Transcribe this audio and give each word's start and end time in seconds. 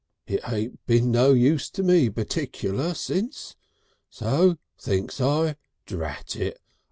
It 0.25 0.41
ain't 0.51 0.83
been 0.87 1.11
no 1.11 1.31
use 1.33 1.69
to 1.69 1.83
me 1.83 2.09
particular 2.09 2.95
since, 2.95 3.55
so 4.09 4.57
thinks 4.79 5.21
I, 5.21 5.57
drat 5.85 6.35
it! 6.35 6.59